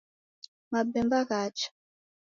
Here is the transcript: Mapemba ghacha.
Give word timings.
Mapemba 0.71 1.19
ghacha. 1.29 1.69